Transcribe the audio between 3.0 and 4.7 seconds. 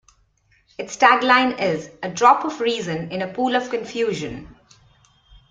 in a pool of confusion".